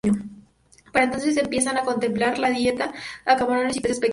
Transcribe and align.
Para 0.91 1.05
entonces 1.05 1.37
empiezan 1.37 1.77
a 1.77 1.83
complementar 1.83 2.39
la 2.39 2.49
dieta 2.49 2.91
con 3.25 3.37
camarones 3.37 3.77
y 3.77 3.81
peces 3.81 3.99
pequeños. 3.99 4.09